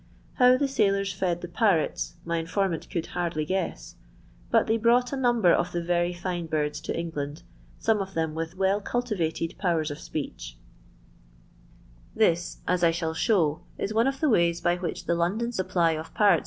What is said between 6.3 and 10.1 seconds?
birds to EngUnd, some of ith well cultivated powers of